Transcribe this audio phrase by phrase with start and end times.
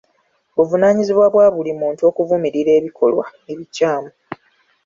[0.55, 4.11] Buvunaanyizibwa bwa buli muntu okuvumirira ebikolwa ebikyamu.